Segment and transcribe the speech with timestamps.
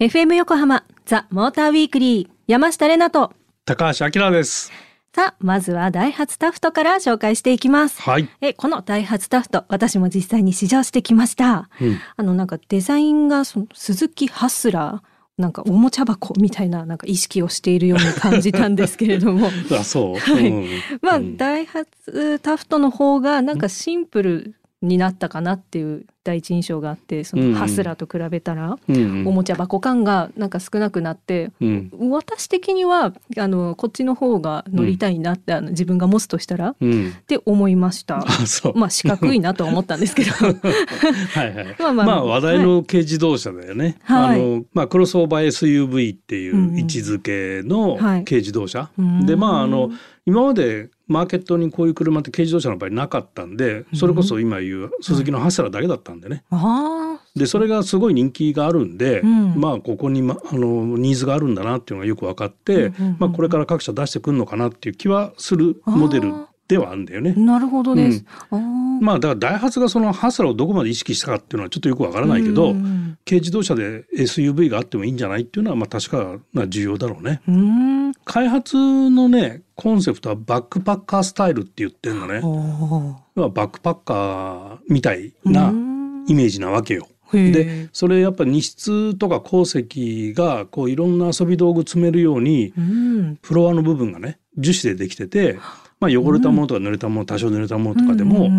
[0.00, 3.32] FM 横浜ザ・モーターウィークリー山下れなと。
[3.64, 4.72] 高橋明です。
[5.14, 8.02] さあまずはダイハツタフトから紹介していきます。
[8.02, 8.28] はい。
[8.40, 12.00] えこのダイハツタフト私も実際に試乗してきました、うん。
[12.16, 19.48] あのなんかデザインがその鈴木ハスラーなんかおもちゃ箱みたいななんか意識をしているように感じたんですけれども。
[19.78, 20.48] あそう、はい。
[20.48, 20.68] うん。
[21.02, 21.36] まあ、うん。
[21.36, 27.52] ダイハツタフトの方がなんかシンプルになったかなっていう第一印象があってそうん。
[27.52, 29.26] のハスラーと比べたら、うん。
[29.26, 31.90] おもちゃ箱感がなんか少なくなってうん。
[32.10, 37.12] 私的にはあのこっちの方が乗りたいなって、あの自分が持つとしたらっうん。
[37.26, 38.24] て思いました。
[38.74, 40.30] まあ四角いなとは思ったんですけど。
[41.34, 44.40] はいはい まあまあまあ話題の軽自動車だよね、はい。
[44.40, 46.78] あのまあクロスオーバー SUV っていうんううん。
[46.78, 48.24] 位置づけのはい。
[48.24, 49.26] 軽自動車、うん。
[49.26, 49.90] でまああの
[50.26, 56.44] 今までマーケットにこういう車って軽自動車の場合なかったんでそれこそ今言う鈴木のハスラーだけだったんでね。
[56.50, 57.20] あ。
[57.36, 59.60] でそれがすごい人気があるんで、うん。
[59.60, 63.16] まあここに、ま、あのニーズがあるんだなっていうのがよく分かって、うんうんうん。
[63.18, 66.32] まあ、これから各社出してくるのかなっていう気はするモデル
[66.68, 67.34] ではあるんだよね。
[67.36, 67.40] あ。
[67.40, 68.24] なるほどです。
[68.50, 68.84] あー。
[69.00, 73.18] まあだからダイハツがそのハスラーをどこまで意識したかっていうのはちょっとよくわからないけど、うん。
[73.26, 77.42] 軽自動車で SUV があってもいいんじゃないっていうのはまあ確かな重要だろうね。
[77.48, 78.76] うん開発
[79.10, 82.40] のねコンセプトはバックパッカースタイルって言ってんのね。
[82.42, 87.08] お要はバックパッカーみたいーなうんイメージなわけよ。
[87.32, 95.58] でそれやっぱ荷室とか鉱石がこういろんな遊び道具積めるようにうんフロアの部分がね樹脂でできてて、
[95.98, 98.50] まあ、汚れたものとか濡れたもの多少濡れたものとかでも、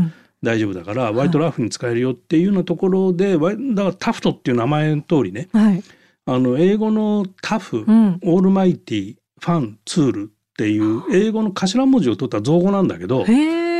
[0.43, 5.83] 大丈夫だから割とラフに使えるよっていうようなところで、わだからタフトっていう名前の通りねはい。
[6.27, 8.19] あの英語のタフ、うん。
[8.23, 13.25] オールマイティファンツールっていう英語の頭文字を取った造語なんだけど。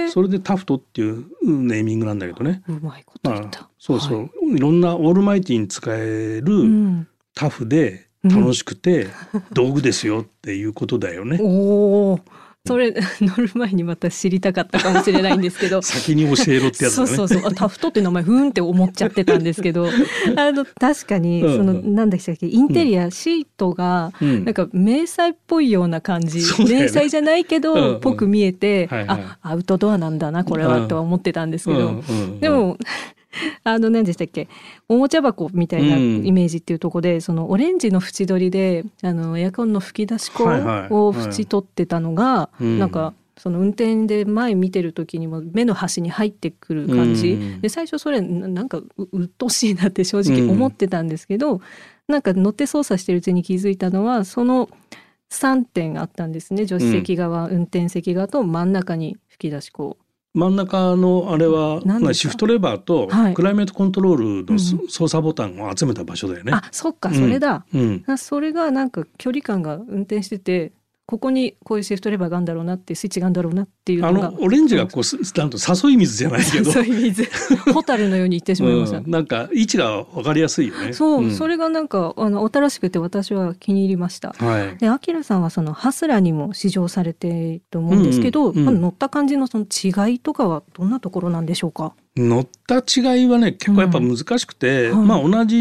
[0.07, 2.61] それでタフトっていうネーミングなんだけどね。
[2.67, 3.61] うまいことま言った。
[3.61, 7.07] あ、そうそう、、はいろんなオールマイティに使えるうん。
[7.33, 9.07] タフで楽しくて
[9.51, 11.37] 道具ですよっていうことだよね。
[11.41, 12.19] おお。
[12.67, 15.81] それ乗る前にまた知りたかったかもしれないんですけど。
[15.83, 17.03] 先に教えろってやつだね。
[17.03, 17.41] そうそうそう。
[17.45, 19.87] あタフトって名前ふーんって思っちゃってたんですけど。
[20.35, 21.57] あの確かにうんうん。
[21.57, 22.47] その何でしたっけ？
[22.47, 24.45] インテリアシートがうん。
[24.45, 26.79] なんか迷彩っぽいような感じ、ね。
[26.81, 27.75] 迷彩じゃないけうんうん。
[27.93, 29.19] どぽく見えて、はいはい。
[29.19, 32.39] あアウトドアなんだなこれはとは思ってたんですけど、うんうん。
[32.39, 32.77] でも
[33.63, 34.47] あの何でしたっけ？
[34.87, 36.25] おもちゃ箱みたいなうん。
[36.25, 40.93] イメージっていうところで、そのオレンジの縁取りであのエアコンの吹き出し口はいはい。
[40.93, 42.79] を縁取ってたのが、うん。
[42.79, 47.61] なんかその運転で前見てる時にも目の端に入ってくる感じ、うん。
[47.61, 51.59] で最初それななんかううっとうしいなって正直思ってたんですけど、
[52.07, 54.69] なんか乗って操作してるうちに気づいたのはその
[55.31, 56.65] 3点あったんですね。
[56.65, 59.97] 助手席側、運転席側と真ん中に吹き出し口。
[60.35, 61.81] 真ん中のあれは
[62.13, 63.33] シフトレバーとはい。
[63.33, 64.59] クライメートコントロールの
[64.89, 66.51] 操作ボタンを集めた場所だよね。
[66.53, 70.73] あそっかそれだ、うん、あそれがなんか距離感が運転してて
[71.07, 77.25] ここにこういうシフトレバーがあるんだろうなってスイッチがあるんだろうなっていうあのがのオレンジがこうすなんと誘い水じゃないけど、そういう水
[77.73, 80.93] ホタルのように言ってしまいました、うん、なんか位置がわかりやすいよね。
[80.93, 81.31] そう、ん。
[81.31, 84.33] それがなんかあの新しくて私は気に入りました。
[84.37, 84.77] はい。
[84.77, 88.57] でアキラさんはそのハスラーにも試乗されていると思うんですけど、うんうん。
[88.57, 91.93] うんまあ乗った感じのその違いとかはどんなところなんでしょうか？
[92.15, 95.59] 乗った違いはね結構やっぱ難しくて、うんまあ同じ、え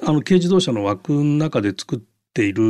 [0.00, 2.62] ーあの軽自動車の枠の中で作っている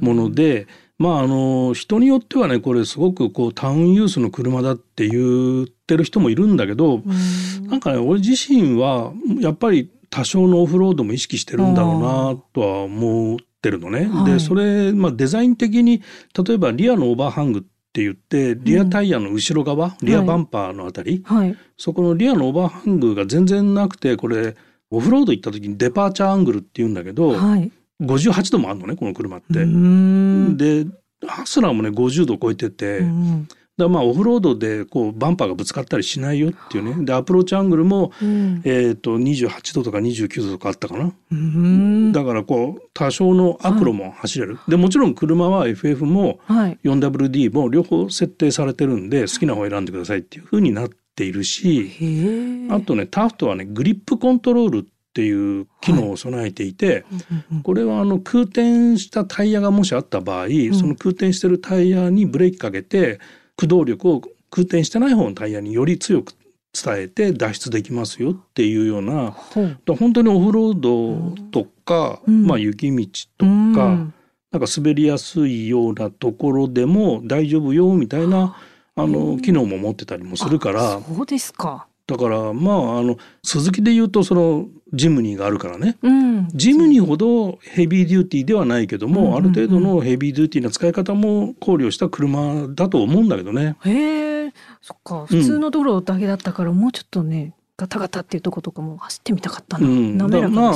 [0.00, 0.66] もので、
[0.98, 7.68] まああの人によってはねこれすごくこうタウンユースの車だって言ってる人もいるんだけど、うん。
[7.68, 14.06] なんかね俺自身はやっぱり多少のオフロードも意識してるんだろうなとは思ってるのね。
[14.06, 14.32] はい。
[14.32, 16.02] でそれ、まあ、デザイン的に
[16.46, 21.56] 例えばリアのオーバーハングって言ってリアタイヤの後ろ側、リアバンパーのあたり、はい。
[21.76, 24.56] そこのリアのオーバーハングが全然なくてこれ
[24.90, 27.70] オフロード行った時にデパーチャーアングルって言うんだけど、はい
[28.00, 29.60] 58度もあるのねこの車って。
[29.62, 30.56] うん。
[30.56, 30.86] で
[31.26, 33.48] ハスラーもね50度超えてて、うん
[33.78, 37.04] だまあオフロードでこうバンパーがぶつかったりしないよっていうね。
[37.04, 38.60] でアプローチアングルも、うん。
[38.64, 42.12] えー、と28度とか29度とかあったかな、うん。
[42.12, 46.78] だからこう多少の悪路も走れる、でもちろん車は FF もはい。
[46.82, 60.74] 4WD も両方設定されてるんで好きな方を選んでくださいっていう風になっているしあとねタフトはねグリップコントロールっていう機能を備えていて、うんうんこれはあの空転したタイヤがもしあった場合、ん。
[60.74, 63.20] その空転してるタイヤにブレーキかけて
[63.56, 64.20] 駆動力を
[64.50, 66.34] 空転してない方のタイヤにより強く
[66.72, 69.78] 伝えて脱出できますよっていうようなほう。
[69.84, 72.46] だ本当にオフロードとか、うん。
[72.46, 73.06] まあ、雪道
[73.38, 74.14] とか、うん。
[74.52, 78.56] なんか滑りやすいようなところでも大丈夫よみたいな
[78.94, 80.94] あの機能も持ってたりもするから。
[80.94, 93.76] あそうですかだからまああの鈴木で言うとそのジムニーがあるからね、うん、ジムニーほどヘビーデューティーではないけども、うんうんうん、ある程度のヘビーデューティーな使い方も考慮した車だと思うんだけどね。
[93.84, 95.26] へえそっか。
[95.26, 100.74] 普通の道路だけだったからもうちょっとね、ガタガタっていうとことかも走ってみたかったな、うん、滑らかでまあ、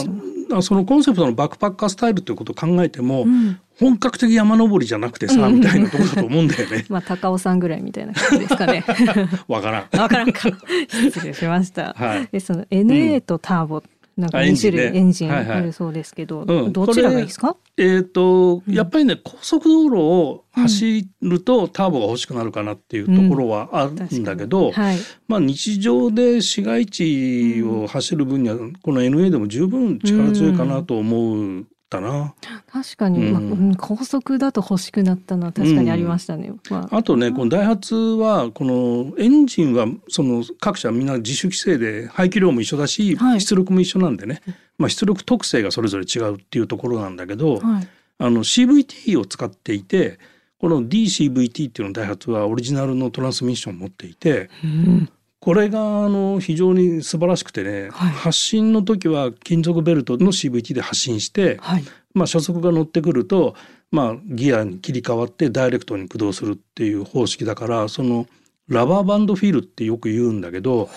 [0.60, 6.84] そのコンセプトのバックパッカースタイルということを考えても、うん、本格的山登りじゃなくてさ、みたいなところだと思うんだよね。
[6.90, 8.84] まあ高尾さんぐらいみたいな感じですかね。
[9.49, 9.99] わからん。
[9.99, 10.50] わからんか。
[10.88, 11.94] 失礼しました。
[11.96, 13.82] はい、でその NA とターボ、
[14.17, 17.56] なんか2種類エンジンあるそうですけど、はいはい、どちらがいいですか？
[17.76, 24.99] えっ、ー、とやっぱりね高速道路を走るとターボが欲しくなるかなっていうところはあるんだけど、うんはい、
[25.29, 32.35] まあ日常で市街地を走る分にはこの NA でも十分力強いかなと思うったな。
[32.73, 44.41] 確かに、うん、まあ、高速だと欲しくなったのは確かにありましたね、うんまあ、あとねこのダイハツはこのエンジンはその各社みんな自主規制で排気量も一緒だし、はい、出力も一緒なんでね、
[44.79, 50.19] まあ、出力特性がそれぞれ違うっていうところなんだけど、はい、あの CVT を使っていて
[50.59, 55.11] この DCVT っていうのダイハツはオリジナルのトランスミッションを持っていて、うん、
[55.43, 61.85] これがあの非常に素晴らしくてね、はい、発信の時は金属ベルトの CVT で発信して、はい、
[62.15, 63.56] まあ、初速が乗ってくると、
[63.91, 68.29] まあ、ギアに切り替わってダイレクトに駆動するっていう方式だからその
[68.69, 70.89] ラバーバンドフィールってよく言うんだけど、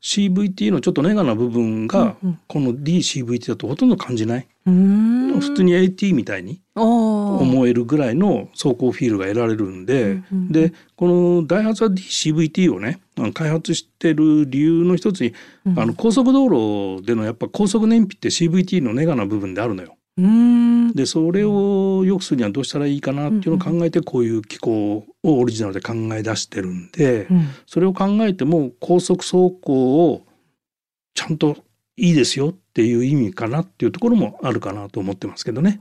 [0.00, 2.16] CVT のちょっとネガな部分が
[2.46, 4.46] この DCVT だとほとんど感じない。
[4.64, 6.60] 普通に AT みたいに
[7.36, 13.00] 思えるぐらいの走行フィールが得られるんで、でこのダイハツは DCVT をね
[13.34, 15.34] 開発してる理由の一つに、
[15.76, 19.96] あの高速道路でのやっぱ高速燃費って CVT のネガな部分であるのよ。
[20.94, 27.28] でそれを良くするにはどうしたらいいかなっていうのを考えてこういう機構をオリジナルで考え出してるんで、
[27.66, 30.26] それを考えても高速走行を
[31.14, 31.56] ちゃんと
[31.96, 35.80] いいですよっていう意味かなっていうところもあるかなと思ってますけどね。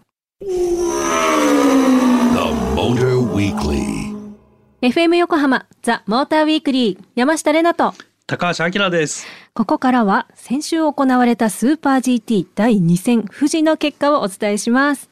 [4.79, 7.93] FM 横浜ザ・モーターウィークリー山下れなと
[8.25, 9.25] 高橋明です。
[9.53, 15.09] ここからは先週行われたスーパー GT 第2戦富士の結果をお伝えします。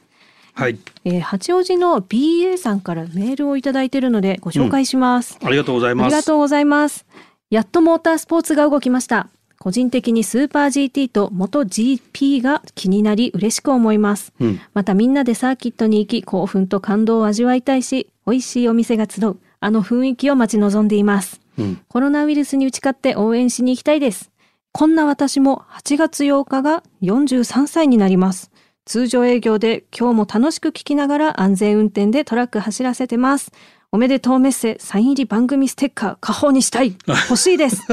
[0.54, 6.06] はい、えー、八王子の BA さんからメールをいただいているのでご紹介します、うん、ありがとうございます。
[6.06, 7.06] ありがとうございます。
[7.50, 9.28] やっとモータースポーツが動きました。
[9.58, 24.30] 個人的にスーパー GT と元 GP が気になり嬉しく思います、うん、またみんなでサーキットに行き興奮と感動を味わいたいし美味しいお店が集うあの雰囲気を待ち望んでいますうん、コロナウイルスに打ち勝って応援しに行きたいです。
[24.72, 28.50] こんな私も8月8日が43歳になります。
[28.84, 33.52] 通常営業で今日も楽しく聞きながら安全運転でトラック走らせてます。
[33.92, 36.96] おめでとうメッセサイン入り番組ステッカー、家宝にしたい。
[37.06, 37.86] 欲しいです。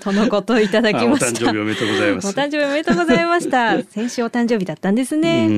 [0.00, 1.26] とのことをいただきました。
[1.26, 2.28] お誕生日おめでとうございます。
[2.28, 3.82] お誕生日おめでとうございました。
[3.90, 5.48] 先週お誕生日だったんですね。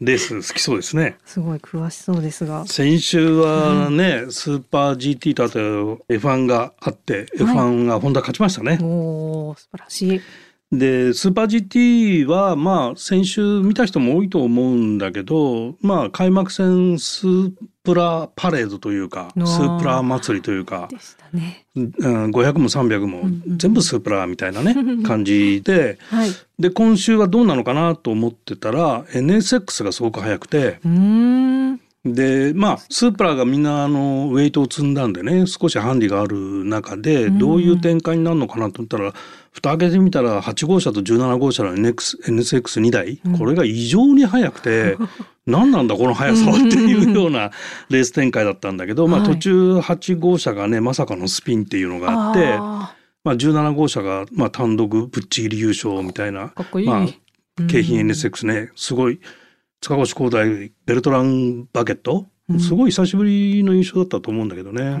[0.00, 1.16] レース好きそうですね。
[1.24, 2.66] すごい詳しそうですが。
[2.66, 5.58] 先週はね、うん、スーパー GT とあと
[6.08, 8.78] F1 があって、はい、F1 がホンダ勝ちましたね。
[8.80, 10.20] おお素晴らしい。
[10.72, 17.52] でスーパー GT はまあ先週見た人も多いと思うんだけどまあ開幕戦スー
[17.84, 20.88] プラパレードというかスープラ祭りというか、
[21.34, 23.24] ね、500も300も
[23.58, 30.80] 全部スープラみたいなね、 感じで、はい、で今週はどうなのかなと思ってたら NSX がすごく速くて。
[32.04, 39.14] でまあスープラがみんなあのウェイトを積んだんでね少しハンディがある中でどういう展開になるのかなと思ったら
[39.52, 44.98] 蓋開けてみたら8号車と17号車の NSX2 台、これが異常に速くて
[45.46, 47.52] 何なんだこの速さはっていうような
[47.88, 52.58] レース展開だったんだけど、まあ、途中8号車がねまさかのスピンっていうのがあって。
[53.24, 56.52] まあ、17号車が、まあ、単独ぶっちぎり優勝みたいな。
[56.84, 59.18] まあ、京浜 NSX ねすごい
[59.84, 62.26] 塚越光大ベルトランバケット、
[62.58, 64.98] すごい久しぶりの印象だったと思うんだけどね、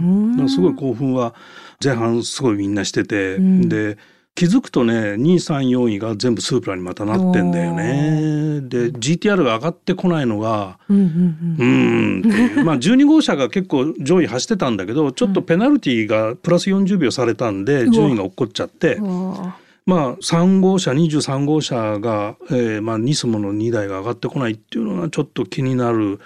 [0.48, 1.34] すごい興奮は
[1.82, 3.96] 前半すごいみんなしてて、で
[4.34, 8.60] 気づくとね234位が全部スープラにまたなってんだよね。
[8.62, 12.64] で GTR が上がってこないのがうんうんっていう。
[12.64, 18.98] まあ12号車が結構上位走ってたんだけどちょっとペナルティーがプラス40秒されたんで順位が落っこっちゃって。
[19.86, 26.20] まあ、3号車23号車が、えーまあ、ニスモの2台が上がってこないっていうのがちょっと気になる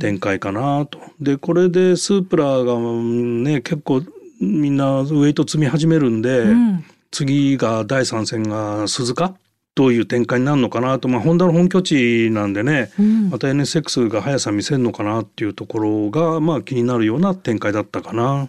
[0.00, 0.98] 展開かなと。
[1.20, 4.02] でこれでスープラがね結構
[4.40, 9.34] みんなウェイト積み始めるんで、うん、次が第3戦が鈴鹿
[9.76, 18.48] どういう展開になるのかなと、まあ、ホンダの本拠地なんでね、うん、また NSX が速さ見せるのかなっていうところが、まあ、気になるような展開だったかな。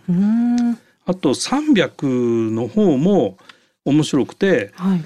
[1.06, 3.38] あと300の方も
[3.86, 5.04] 面白くて、はい。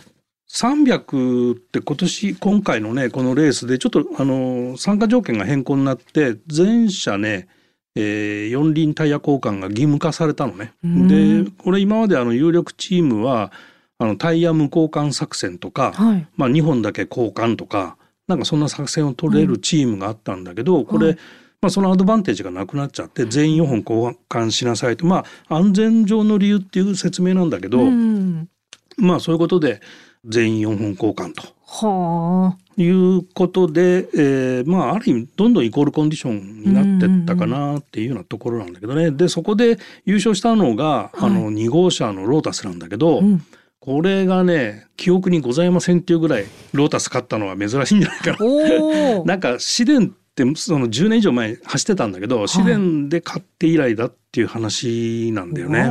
[0.48, 7.48] 300って今年今回のねこのレースでちょっとあの参加条件が変更になって全車ね、
[7.96, 10.74] えー四輪タイヤ交換が義務化されたのね。
[10.84, 13.52] うんでこれ今まであの有力チームは
[13.98, 16.28] あのタイヤ無交換作戦とか、はい。
[16.36, 21.18] まあ、2本だけ交換とかなんかそんな作戦を取れるチームがあったんだけど、これ、はい
[21.62, 28.50] まあ、そのアドバンテージがなくなっちゃって全員4本交換しなさいとまあ安全上の理由っていう説明なんだけど、うん。
[28.98, 29.82] まあそういうことで
[30.26, 32.58] 全員4本交換とはあ。
[32.78, 43.46] いうことで、えーまあある意味どんどんイコールコンディションになってったかなっていうようなところなんだけどねでそこで優勝したのが、あの2号車のロータスなんだけど、うん。
[43.86, 49.22] これがね記憶にございませんっていうぐらいロータス勝ったのは珍しいんじゃないかな。
[49.26, 55.84] なんか試練ってその10年以上前走ってたんだけど試練で勝って以来だっていう話なんだよね。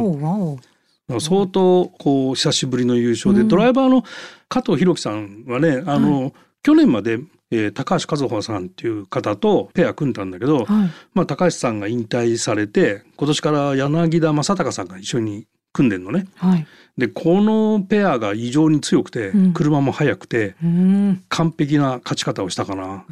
[1.20, 4.04] 相当こう久しぶりの優勝で、うんドライバーの
[4.49, 6.32] 加藤弘樹さんはねあの、
[6.62, 7.18] 去年まで、
[7.50, 10.90] えー高橋和穂さんっていう方とペア組んだんだけど、はい。
[11.12, 16.26] まあ、高橋さんが引退されて今年から柳田正隆さんが一緒に組んでんのね。
[16.37, 16.66] はい。
[16.96, 21.25] でこのペアが異常に強くて、うん車も速くてうん。
[21.28, 23.04] 完璧な勝ち方をしたかな。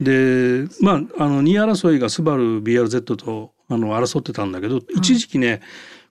[0.00, 5.60] でまああの2位争いがスバル BRZ とあの争ってたんだけど一時期ね、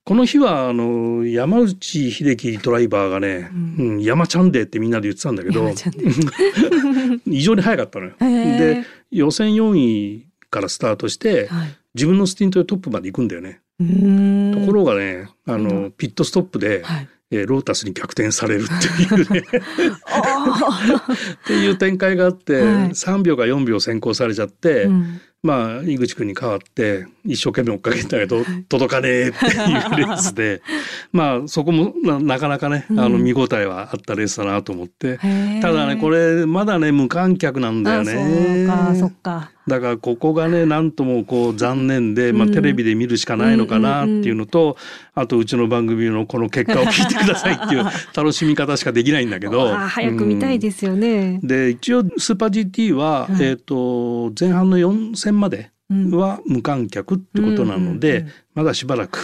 [0.10, 5.70] この日はあの山内秀樹ドライバーがね、ううん山ちゃんでってみんなで言ってたんだけど
[7.30, 8.14] 異常に速かったのよ。
[8.20, 11.76] で予選4位からスタートしてはい。
[11.94, 13.62] 自分のスティントでトップまで行くんだよね。
[13.78, 17.08] ところがねあうのピットストップで、はい。
[17.30, 19.44] えーロータスに逆転されるっていうね
[20.10, 20.82] あ
[21.44, 24.86] っていう展開があって、はい3秒か4秒先行されちゃって。
[24.86, 24.88] あ。
[24.88, 25.22] うん。
[25.42, 30.62] まあ井口君に代わって一生懸命追っかけたけど届かねえっていうレースで
[31.14, 39.52] まあそこもななかなかねあのうん見応えはあったレースだなと思って、へえただねこれまだね無観客なんだよあそうか、そねっか。
[39.70, 44.76] だからここがねなんともこう残念で、まあ、うんテレビで見るしかないのかなっていうのと、
[45.14, 49.74] あとうちの番組のこの結果を聞いてくださいっていう 楽しみ方しかできないんだけど。
[49.74, 51.40] あ早く見たいすですよね。
[51.42, 53.44] で一応スーパー GT は、はい。
[53.44, 56.12] えー、と前半の4戦までうん。
[56.12, 59.20] は無観客ってことなので、うんうんうんまだしばらく、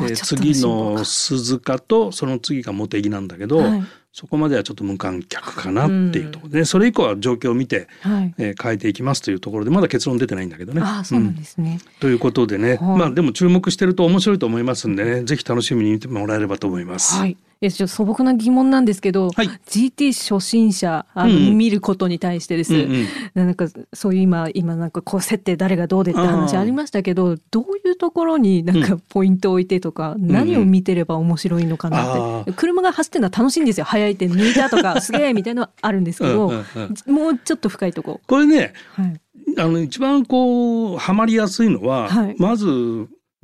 [0.00, 6.52] えー次のか鈴鹿とその次が茂木なんだけど、はいそこまではちょっと無観客かなっていうところ。
[6.52, 8.34] で、それ以降は状況を見て、はい。
[8.38, 10.80] えー変えていきますというところでまだ結論出てないんだけどね。
[10.82, 11.36] ああ、そうなんうん。
[11.36, 11.78] ですね。
[12.00, 12.98] ということでね、はい。
[12.98, 17.14] まあでも注目してると面白いと思いますんでねぜひ楽しみに見てもらえればと思います。
[17.16, 17.36] はい。
[17.60, 19.48] え、素朴な疑問なんですけど、はい。
[19.66, 21.58] GT 初心者あの、うんうん。
[21.58, 23.06] 見ることに対してです、うんうん。
[23.34, 36.64] なんかそういう今今なんかこう設定誰がどうでって話ありましたけどどういうところになんかポイントを置いてとか、何を見てれば面白いのかなって、あ車が走ってるのは楽しいんですよ速いって抜いたとかすげえみたいなのはあるんですけど、うんうん
[37.06, 37.14] うん。
[37.14, 38.20] もうちょっと深いとこ。
[38.26, 39.20] これねはい、
[39.58, 42.36] あの一番こうハマりやすいのは、はい。
[42.38, 42.66] まず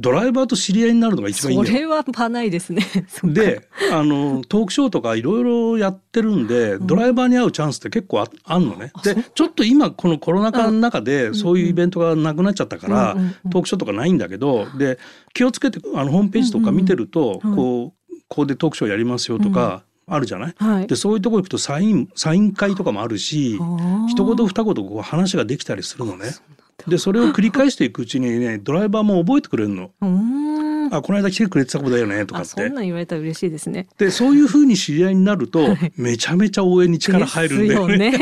[0.00, 1.66] ドライバーと知り合いになるのが一番いい。
[1.66, 2.84] それはパないですね。
[3.22, 6.86] であのトークショーとかいろいろやってるんで、うん。
[6.86, 8.92] ドライバーに会うチャンスって結構ああんのね。
[9.04, 13.16] でちょっと今このコロナ禍の中でそういうイベントがなくなっちゃったから、
[13.50, 14.98] トークショーとかないんだけどで
[15.32, 20.86] 気をつけてあのホームページとか見てると、こうここでトークショーやりますよとかあるじゃない、はい。
[20.86, 23.58] でそういうとこ行くとサインサイン会とかもあるし
[24.08, 26.32] 一言二言こう話ができたりするのね。
[26.88, 29.90] でそれを繰り返していくうちにね ドライバーも覚えてくれるの。
[30.90, 33.86] あこの間来てくれてた子だよねとかあってそんなん言われたら嬉しいですね。
[33.98, 38.10] でそういうふうに知り合いになると、はいめちゃめちゃ応援に力入るんだよね。
[38.10, 38.18] で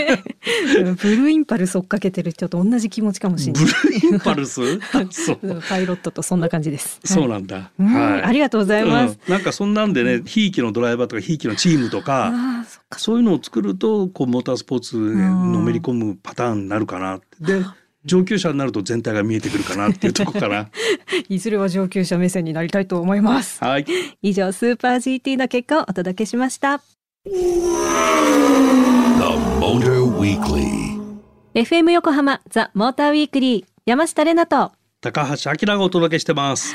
[0.69, 0.93] すよね。
[1.03, 3.69] ブルーインパルス追っかけてる人と同じ気持ちかもしれブない。
[3.69, 4.61] ルーインパルス？
[4.93, 7.01] あ そうパイロットとそんな感じです。
[7.05, 7.71] そうはいなんだ。
[7.79, 8.23] うんはい。
[8.23, 9.19] ありがとうございます。
[9.27, 12.33] うんなんかそんなんでね、ひいきのドライバーとかひいきのチームとか、
[12.69, 12.99] そっか。
[12.99, 15.17] そういうのを作るとこうモータースポーツに
[15.53, 17.21] のめり込むパターンになるかな。
[17.41, 17.63] で
[18.05, 20.69] 上級者になると全体が見えてくるかなっていうところかな。
[21.29, 23.63] いずれは上級者目線になりたいと思います。
[23.63, 23.87] はい。
[24.23, 26.81] 以上、スーパー GT の結果をお届けしました。
[27.25, 27.31] The
[29.61, 31.01] Motor Weekly.
[31.55, 34.73] FM 横浜ザ・モーターウィークリー山下れなと。
[35.01, 36.75] 高橋明がお届けしてます。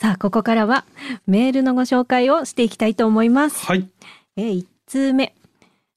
[0.00, 0.84] さあ、ここからは
[1.26, 3.64] メールのご紹介をしていきたいと思います。
[3.64, 3.88] はい。
[4.36, 5.34] えー、1通目。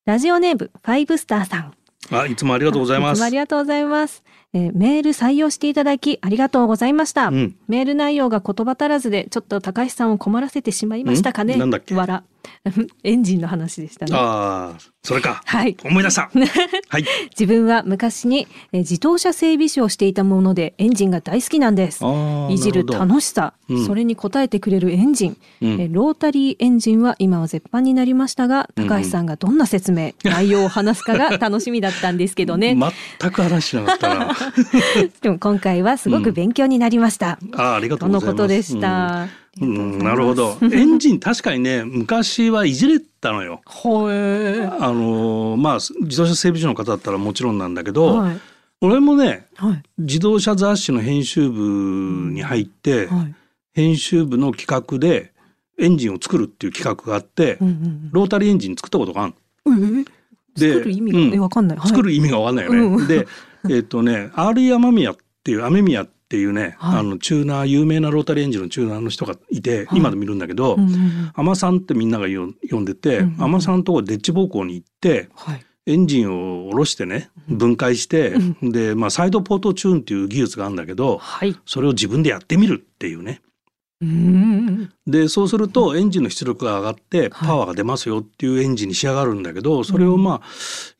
[0.05, 1.73] ラジオネーム、ファイブスターさん。
[2.11, 3.29] あ、いつもありがとうございますつもあ。
[3.29, 4.23] りがとうございます。
[4.53, 7.27] えーメール採用していただきありがとうございました。
[7.27, 7.55] うん。
[7.67, 11.55] メール内容が言葉足らずでちょっと高橋さんを困らせてしまいましたかね。
[11.55, 11.59] ん？
[11.59, 11.95] なんだっけ？
[11.95, 12.23] わら。
[13.03, 14.11] エンジンの話でしたね。
[14.15, 15.41] ああ、それか。
[15.45, 15.75] はい。
[15.83, 16.29] 思い出した。
[16.89, 17.05] はい。
[17.31, 22.03] 自分は昔にえー自動車整備士をしていたものでエンジンが大好きなんです。
[22.49, 32.77] いじる楽しさ、うんそれに応えてくれるエンジン、うんえーロータリーエンジンは今は絶版になりましたがうんうん高橋さんがどんな説明、 内容を話すかが楽しみだったんですけどね、
[33.19, 34.35] 全く話しなかったな。
[35.21, 38.25] でも今回はすごく勉強になりました、ああ、ありがととうございます。
[38.25, 39.27] のことでした、
[39.59, 39.75] うん。
[39.75, 40.57] うん、なるほど。
[40.61, 43.61] エンジン確かにね、昔はいじれたのよ。
[43.65, 44.61] ほえ。
[44.65, 48.39] あのーまあ自動車整備士の方だったらもちろんなんだけど、はい。
[48.81, 49.83] 俺もねはい。
[49.97, 53.35] 自動車雑誌の編集部に入って、はい。
[53.73, 55.33] 編集部の企画で
[55.77, 59.33] エンジンを作るっていう企画があって、うんうんロータリーエンジン作ったことがある
[60.55, 61.49] で作る意味が、うん。
[61.49, 61.87] かんない、はい。
[61.87, 62.79] 作る意味がわかんないよね。
[62.79, 63.27] うんで
[63.69, 66.99] えっ、とね R 雨宮っていう雨宮っていうね、はい。
[66.99, 69.99] あのチューナー有名なロータリーエンジンのチューナーの人がいて、はい。
[69.99, 71.31] 今でもいるんだけど、うんうんうん。
[71.35, 75.65] 海女さんってみんなが呼んでて、うん海女さんのとこデッチ暴行に行ってはい。
[75.87, 81.55] エンジンを下ろしてね分解して、で、まあ、サイドポートチューンっていう技術があるんだけどはい。
[81.65, 83.23] それを自分でやってみるっていうね。
[83.23, 83.39] うんうん
[85.07, 90.41] でそうするとエンジンの出力が上がってパワーが出ますよっていうエンジンに仕上がるんだけどそれをまあ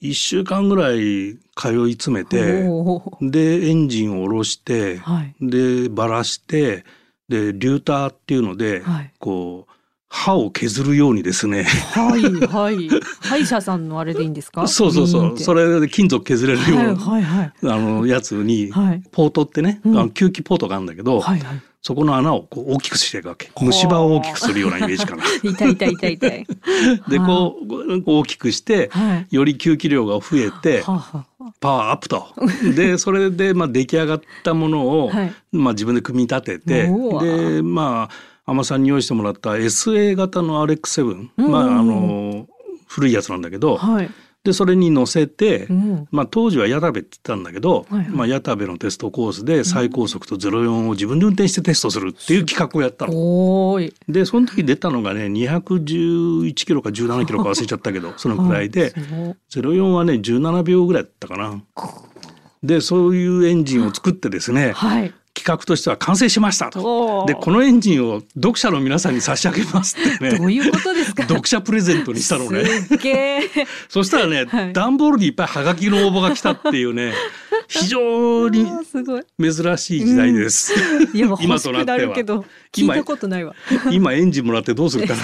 [0.01, 3.29] 1週間ぐらい通い詰めておー。
[3.31, 5.36] でエンジンを下ろしてはい。
[5.41, 6.86] でばらして
[7.27, 9.13] でリューターっていうのではい。
[9.20, 9.72] こう
[10.13, 11.63] 刃を削るようにですね。
[11.63, 12.89] はいはい。
[13.22, 14.67] 歯医者さんのあれでいいんですか？
[14.67, 15.39] そうそうそう。
[15.39, 17.53] それれで金属削れるようはいなはいはい。
[17.63, 19.01] あのやつにはい。
[19.13, 19.98] ポートってね、うん。
[19.98, 23.50] あの吸気ポートがあるんだけど、はいはいそこの穴をこう大きくしていくわけ。
[23.59, 25.23] 虫歯を大きくするようなイメージかな。
[25.41, 26.47] 痛い痛い痛い痛い。
[27.09, 29.35] でこう大きくしてはい。
[29.35, 30.83] より吸気量が増えて
[31.59, 32.27] パワーアップと。
[32.75, 35.33] で それでまあ出来上がったものを、はい。
[35.51, 38.09] まあ、自分で組み立ててでま
[38.45, 41.51] あ海さんに用意してもらった SA 型の RX7、うん。
[41.51, 42.45] まああの
[42.88, 44.11] 古いやつなんだけど、はい
[44.43, 46.07] でそれに乗せて、うん。
[46.10, 48.10] まあ、当時は矢田部って言ったんだけど、はいはい。
[48.10, 53.79] まあ、矢田部のテストコースで最高速と04を自分で運転してテストするっていう企画をやったの。
[54.10, 58.91] でその時出たのがね211キロか17キロか忘れちゃったけど そのくらいではい。
[59.51, 61.61] 04はね17秒ぐらいだったかな。
[62.63, 67.25] でそういうエンジンを作ってですねはい企画としては完成しましたと。
[67.25, 70.37] でこのエンジンを読者の皆さんに差し上げますってね。
[70.37, 71.24] どういうことですか？
[71.24, 72.65] 読者プレゼントにしたのね。
[72.65, 73.41] すっげえ
[73.89, 74.74] そしたらね、はい。
[74.74, 77.13] 段ボールにいっぱいハガキの応募が来たっていうね
[77.67, 78.65] 非常に
[79.39, 80.74] 珍しい時代です。
[81.13, 81.98] いや欲今となっては。
[81.98, 83.55] るけど聞いたことないわ。
[83.91, 85.22] 今エンジンもらってどうするかな。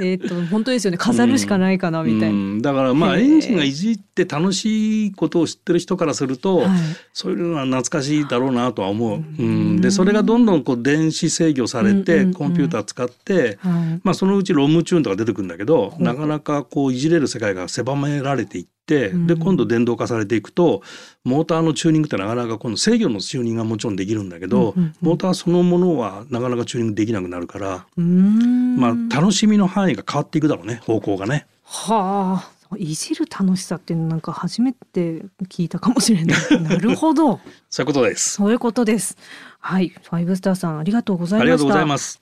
[0.00, 0.98] えっと本当ですよね。
[0.98, 2.62] 飾るしかないかなみたいな、うん。
[2.62, 6.68] だからまあエンジンがいじって楽しいことを知ってる人からすると、はい。
[7.12, 9.16] そういうのは懐かしいだろうなとは思う。
[9.16, 9.35] うん、
[9.80, 12.34] でそれがどんどんこう電子制御されて、うんうんうん。
[12.34, 14.00] コンピューター使って、はい。
[14.02, 19.26] まあ、そのうちロムチューンとか出てくるんだけどなかなかこういじれる世界が狭められていって、うん。
[19.26, 20.82] で今度電動化されていくと
[21.24, 24.94] モーターのチューニングってなかなか今度制御のチューニングがもちろんできるんだけど、うんうんうん。
[25.00, 31.46] モーターそのものはなかなかチューニングできなくなるから、まあ、楽しみの範囲が変わっていくだろうね方向がね。
[31.64, 36.38] はあいじる楽しさってなんか初めて聞いたかもしれない。
[36.62, 37.40] なるほど。
[37.70, 38.30] そういうことです。
[38.30, 39.16] そういうことです。
[39.60, 39.88] はい。
[39.88, 41.44] ファイブスターさんありがとうございました。
[41.44, 42.20] ありがとうございます。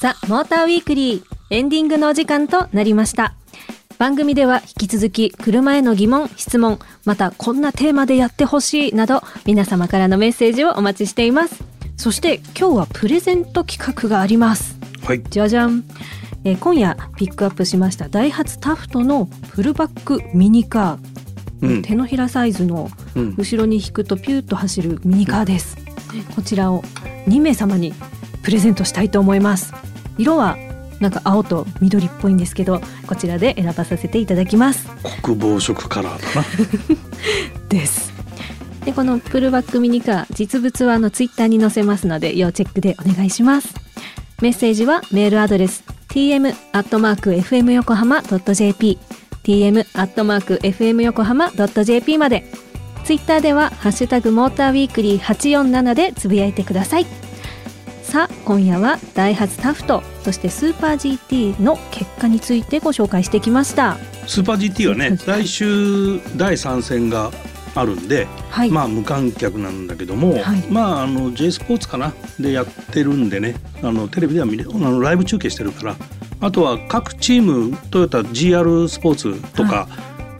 [0.00, 3.34] ザ・モーターウィークリーエンディングのお時間となりました。
[3.98, 11.64] 番組では引き続き車への疑問質問またこんなテーマでやってほしいなど皆様からのメッセージをお待ちしています。
[11.96, 14.76] そして今日はプレゼント企画があります。
[15.02, 15.22] はい。
[15.22, 15.84] じゃじゃん、
[16.46, 21.82] えー今夜ピックアップしましたダイハツタフトのフルバックミニカー、うん。
[21.82, 23.34] 手のひらサイズのうん。
[23.36, 25.76] 後ろに引くとピューッと走るミニカーです、
[26.36, 26.82] こちらを
[27.26, 27.92] 2名様に
[28.44, 29.74] プレゼントしたいと思います。
[30.18, 30.56] 色は
[31.00, 34.86] なんか青と緑っぽいんですけどこちらで選ばさせていただきます。
[35.22, 36.46] 国防色カラーだな。
[37.68, 38.12] です。
[38.84, 43.74] でこのプルバックミニカー実物はあのツイッターに載せますので要チェックでお願いします。
[44.40, 48.98] メッセージはメールアドレス tm アットマーク fm 横浜 .jp
[49.44, 52.44] tm アットマーク fm 横浜 .jp まで。
[53.04, 57.06] ツイッターではハッシュタグモーターウィークリー847でつぶやいてください。
[58.02, 63.98] さあ今夜はダイハツタフトそしてスーパー GT の結果についてご紹介してきました。
[64.26, 67.30] スーパー GT はね来週第3戦が
[67.74, 70.62] あるんで、はい、まあ無観客なんだけども、はい。
[70.70, 72.14] まああの J スポーツかな。
[72.40, 73.54] でやってるんでね。
[73.82, 75.96] あのテレビでは見れあのライブ中継してるから。
[76.40, 79.88] あとは各チームトヨタ GR スポーツとか、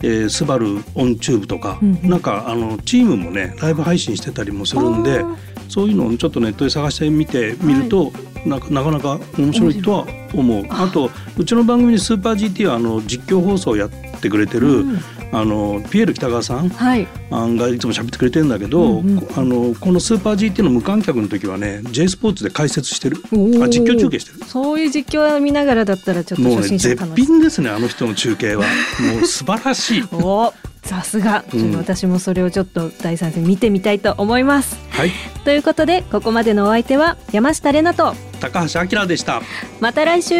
[0.00, 2.08] えースバルオンチューブとか、うんうん。
[2.08, 5.22] なんかあのチームもねライブ配信してたりもするんで
[5.68, 10.66] そういうのをちょっとネットで探してみてみると、なかなかなか面白いとは思う。
[10.70, 15.00] あとうちの番組にスーパー GT はあの実況放送をやってくれてる、うん
[15.32, 23.16] あのピエール北川さん、はい、がいつも喋ってくれてるんだけど、うんうん、あのこのスーパー GT の無観客の時はね J スポーツで解説してる。
[23.62, 24.44] あ実況中継してる。
[24.46, 28.64] そういう実況を見ながらだったらちょっともうね絶品ですねあの人の中継は。
[28.64, 30.04] もう素晴らしい。
[30.12, 30.52] お
[30.86, 34.78] さすが、うん、私もそれをちょっと第三戦見てみたいと思います。
[34.90, 35.10] はい、
[35.44, 39.42] ということでここまでのお相手は山下玲奈と高橋明でした。
[39.80, 40.36] また来週